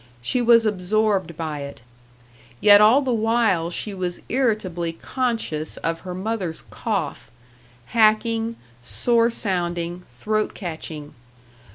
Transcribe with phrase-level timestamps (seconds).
[0.19, 1.83] She was absorbed by it.
[2.59, 7.29] Yet all the while she was irritably conscious of her mother's cough
[7.85, 11.13] hacking, sore sounding, throat catching.